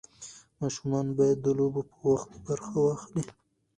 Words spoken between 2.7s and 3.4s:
واخلي.